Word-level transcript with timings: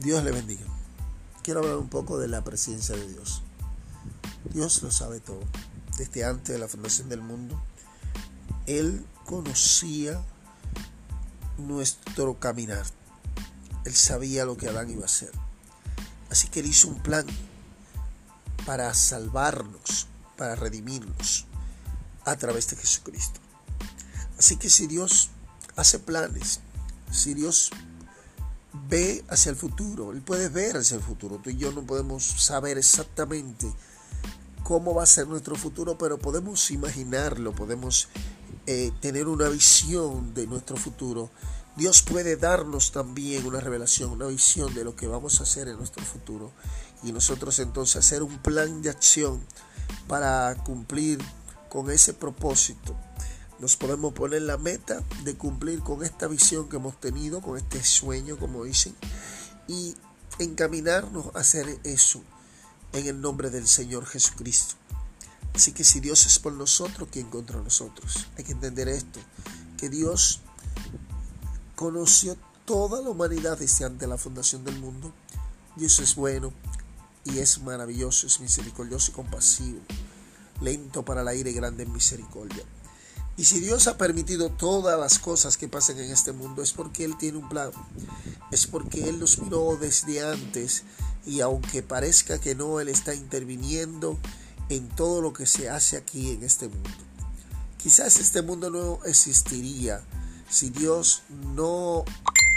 Dios 0.00 0.24
le 0.24 0.32
bendiga. 0.32 0.64
Quiero 1.42 1.60
hablar 1.60 1.76
un 1.76 1.90
poco 1.90 2.18
de 2.18 2.26
la 2.26 2.42
presencia 2.42 2.96
de 2.96 3.06
Dios. 3.06 3.42
Dios 4.50 4.82
lo 4.82 4.90
sabe 4.90 5.20
todo. 5.20 5.42
Desde 5.98 6.24
antes 6.24 6.54
de 6.54 6.58
la 6.58 6.68
fundación 6.68 7.10
del 7.10 7.20
mundo, 7.20 7.62
Él 8.66 9.04
conocía 9.26 10.22
nuestro 11.58 12.40
caminar. 12.40 12.86
Él 13.84 13.94
sabía 13.94 14.46
lo 14.46 14.56
que 14.56 14.68
Adán 14.68 14.90
iba 14.90 15.02
a 15.02 15.04
hacer. 15.04 15.32
Así 16.30 16.48
que 16.48 16.60
Él 16.60 16.66
hizo 16.66 16.88
un 16.88 17.02
plan 17.02 17.26
para 18.64 18.94
salvarnos, 18.94 20.06
para 20.38 20.54
redimirnos 20.54 21.44
a 22.24 22.36
través 22.36 22.68
de 22.70 22.76
Jesucristo. 22.76 23.38
Así 24.38 24.56
que 24.56 24.70
si 24.70 24.86
Dios 24.86 25.28
hace 25.76 25.98
planes, 25.98 26.60
si 27.10 27.34
Dios 27.34 27.70
ve 28.90 29.24
hacia 29.28 29.50
el 29.50 29.56
futuro, 29.56 30.10
Él 30.10 30.20
puede 30.20 30.48
ver 30.48 30.76
hacia 30.76 30.96
el 30.96 31.02
futuro. 31.02 31.40
Tú 31.42 31.50
y 31.50 31.56
yo 31.56 31.72
no 31.72 31.82
podemos 31.82 32.24
saber 32.24 32.76
exactamente 32.76 33.72
cómo 34.64 34.94
va 34.94 35.04
a 35.04 35.06
ser 35.06 35.28
nuestro 35.28 35.54
futuro, 35.54 35.96
pero 35.96 36.18
podemos 36.18 36.70
imaginarlo, 36.70 37.54
podemos 37.54 38.08
eh, 38.66 38.90
tener 39.00 39.28
una 39.28 39.48
visión 39.48 40.34
de 40.34 40.46
nuestro 40.46 40.76
futuro. 40.76 41.30
Dios 41.76 42.02
puede 42.02 42.36
darnos 42.36 42.90
también 42.90 43.46
una 43.46 43.60
revelación, 43.60 44.10
una 44.10 44.26
visión 44.26 44.74
de 44.74 44.84
lo 44.84 44.96
que 44.96 45.06
vamos 45.06 45.40
a 45.40 45.44
hacer 45.44 45.68
en 45.68 45.78
nuestro 45.78 46.04
futuro. 46.04 46.50
Y 47.02 47.12
nosotros 47.12 47.58
entonces 47.60 47.96
hacer 47.96 48.22
un 48.22 48.38
plan 48.38 48.82
de 48.82 48.90
acción 48.90 49.40
para 50.08 50.54
cumplir 50.64 51.18
con 51.68 51.90
ese 51.90 52.12
propósito 52.12 52.96
nos 53.60 53.76
podemos 53.76 54.14
poner 54.14 54.42
la 54.42 54.56
meta 54.56 55.02
de 55.24 55.36
cumplir 55.36 55.80
con 55.80 56.02
esta 56.02 56.26
visión 56.26 56.68
que 56.68 56.76
hemos 56.76 56.98
tenido, 56.98 57.42
con 57.42 57.58
este 57.58 57.84
sueño, 57.84 58.38
como 58.38 58.64
dicen, 58.64 58.94
y 59.68 59.94
encaminarnos 60.38 61.26
a 61.34 61.40
hacer 61.40 61.78
eso 61.84 62.22
en 62.94 63.06
el 63.06 63.20
nombre 63.20 63.50
del 63.50 63.68
Señor 63.68 64.06
Jesucristo. 64.06 64.76
Así 65.54 65.72
que 65.72 65.84
si 65.84 66.00
Dios 66.00 66.24
es 66.26 66.38
por 66.38 66.54
nosotros, 66.54 67.08
¿quién 67.12 67.28
contra 67.28 67.60
nosotros? 67.60 68.28
Hay 68.38 68.44
que 68.44 68.52
entender 68.52 68.88
esto, 68.88 69.20
que 69.76 69.90
Dios 69.90 70.40
conoció 71.74 72.38
toda 72.64 73.02
la 73.02 73.10
humanidad 73.10 73.58
desde 73.58 73.84
antes 73.84 74.00
de 74.00 74.06
la 74.06 74.16
fundación 74.16 74.64
del 74.64 74.78
mundo. 74.78 75.12
Dios 75.76 75.98
es 75.98 76.14
bueno 76.14 76.52
y 77.24 77.40
es 77.40 77.60
maravilloso, 77.60 78.26
es 78.26 78.40
misericordioso 78.40 79.10
y 79.10 79.14
compasivo, 79.14 79.80
lento 80.62 81.04
para 81.04 81.22
la 81.22 81.34
ira 81.34 81.50
y 81.50 81.54
grande 81.54 81.82
en 81.82 81.92
misericordia. 81.92 82.64
Y 83.40 83.46
si 83.46 83.58
Dios 83.58 83.86
ha 83.86 83.96
permitido 83.96 84.50
todas 84.50 85.00
las 85.00 85.18
cosas 85.18 85.56
que 85.56 85.66
pasen 85.66 85.98
en 85.98 86.10
este 86.10 86.32
mundo 86.32 86.60
es 86.60 86.74
porque 86.74 87.06
Él 87.06 87.16
tiene 87.16 87.38
un 87.38 87.48
plan, 87.48 87.70
es 88.50 88.66
porque 88.66 89.08
Él 89.08 89.18
los 89.18 89.38
miró 89.38 89.78
desde 89.80 90.22
antes 90.22 90.82
y 91.24 91.40
aunque 91.40 91.82
parezca 91.82 92.38
que 92.38 92.54
no, 92.54 92.80
Él 92.80 92.90
está 92.90 93.14
interviniendo 93.14 94.18
en 94.68 94.90
todo 94.90 95.22
lo 95.22 95.32
que 95.32 95.46
se 95.46 95.70
hace 95.70 95.96
aquí 95.96 96.32
en 96.32 96.44
este 96.44 96.68
mundo. 96.68 96.90
Quizás 97.82 98.18
este 98.18 98.42
mundo 98.42 98.68
no 98.68 99.02
existiría 99.06 100.02
si 100.50 100.68
Dios 100.68 101.22
no 101.30 102.04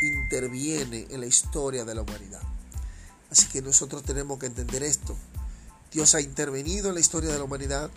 interviene 0.00 1.08
en 1.10 1.20
la 1.20 1.26
historia 1.26 1.84
de 1.84 1.94
la 1.94 2.00
humanidad. 2.00 2.40
Así 3.30 3.48
que 3.48 3.60
nosotros 3.60 4.02
tenemos 4.02 4.38
que 4.38 4.46
entender 4.46 4.82
esto. 4.82 5.14
Dios 5.92 6.14
ha 6.14 6.22
intervenido 6.22 6.88
en 6.88 6.94
la 6.94 7.00
historia 7.00 7.30
de 7.30 7.36
la 7.36 7.44
humanidad 7.44 7.90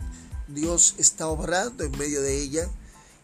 Dios 0.47 0.95
está 0.97 1.27
obrando 1.27 1.83
en 1.83 1.97
medio 1.97 2.21
de 2.21 2.41
ella 2.41 2.69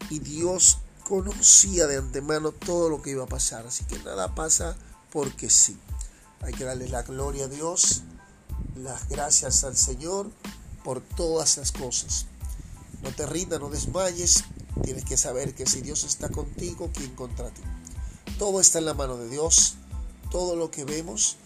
y 0.08 0.20
Dios 0.20 0.78
conocía 1.06 1.86
de 1.86 1.98
antemano 1.98 2.52
todo 2.52 2.88
lo 2.88 3.02
que 3.02 3.10
iba 3.10 3.24
a 3.24 3.28
pasar. 3.28 3.66
Así 3.66 3.84
que 3.84 3.98
nada 3.98 4.34
pasa 4.34 4.76
porque 5.10 5.50
sí. 5.50 5.78
Hay 6.40 6.54
que 6.54 6.64
darle 6.64 6.88
la 6.88 7.02
gloria 7.02 7.44
a 7.44 7.48
Dios, 7.48 8.02
las 8.76 9.08
gracias 9.08 9.64
al 9.64 9.76
Señor 9.76 10.30
por 10.84 11.00
todas 11.00 11.58
las 11.58 11.72
cosas. 11.72 12.26
No 13.02 13.10
te 13.10 13.26
rindas, 13.26 13.60
no 13.60 13.68
desmayes. 13.68 14.44
Tienes 14.82 15.04
que 15.04 15.16
saber 15.16 15.54
que 15.54 15.66
si 15.66 15.82
Dios 15.82 16.04
está 16.04 16.30
contigo, 16.30 16.90
¿quién 16.94 17.14
contra 17.14 17.50
ti? 17.50 17.62
Todo 18.38 18.60
está 18.60 18.78
en 18.78 18.86
la 18.86 18.94
mano 18.94 19.16
de 19.18 19.28
Dios. 19.28 19.74
Todo 20.30 20.56
lo 20.56 20.70
que 20.70 20.84
vemos, 20.84 21.36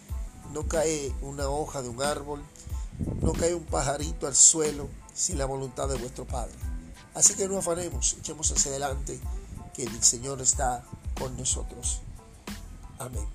no 0.53 0.67
cae 0.67 1.13
una 1.21 1.49
hoja 1.49 1.81
de 1.81 1.89
un 1.89 2.01
árbol, 2.01 2.43
no 3.21 3.33
cae 3.33 3.55
un 3.55 3.65
pajarito 3.65 4.27
al 4.27 4.35
suelo, 4.35 4.87
sin 5.15 5.39
la 5.39 5.45
voluntad 5.45 5.87
de 5.87 5.97
vuestro 5.97 6.25
Padre. 6.25 6.53
Así 7.15 7.33
que 7.33 7.47
no 7.47 7.57
afanemos, 7.57 8.13
echemos 8.19 8.51
hacia 8.51 8.71
adelante, 8.71 9.19
que 9.73 9.83
el 9.83 10.03
Señor 10.03 10.41
está 10.41 10.83
con 11.17 11.35
nosotros. 11.37 12.01
Amén. 12.99 13.25